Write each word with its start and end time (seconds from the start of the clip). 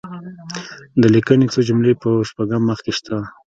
د 1.01 1.03
لیکني 1.15 1.47
څو 1.53 1.59
جملې 1.67 1.93
په 2.01 2.09
شپږم 2.29 2.61
مخ 2.69 2.79
کې 2.85 2.93
شته. 2.97 3.15